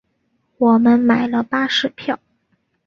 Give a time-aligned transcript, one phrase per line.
[0.57, 2.19] 我们买了巴士票